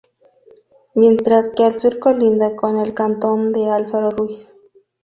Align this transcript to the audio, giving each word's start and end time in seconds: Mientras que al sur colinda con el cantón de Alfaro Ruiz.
Mientras 0.95 1.51
que 1.55 1.63
al 1.63 1.79
sur 1.79 1.99
colinda 1.99 2.55
con 2.55 2.79
el 2.79 2.95
cantón 2.95 3.51
de 3.51 3.69
Alfaro 3.69 4.09
Ruiz. 4.09 4.51